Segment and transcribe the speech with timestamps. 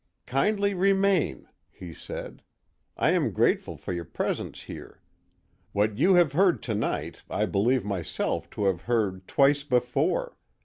[0.25, 2.41] "Kindly remain," he said.
[2.97, 4.99] "I am grateful for your presence here.
[5.73, 10.39] What you have heard to night I believe myself to have heard twice before.